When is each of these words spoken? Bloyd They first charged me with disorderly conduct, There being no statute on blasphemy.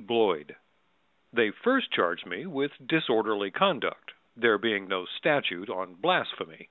Bloyd 0.00 0.56
They 1.34 1.50
first 1.50 1.90
charged 1.92 2.24
me 2.24 2.46
with 2.46 2.70
disorderly 2.86 3.50
conduct, 3.50 4.12
There 4.34 4.56
being 4.56 4.88
no 4.88 5.04
statute 5.04 5.68
on 5.68 5.92
blasphemy. 5.96 6.70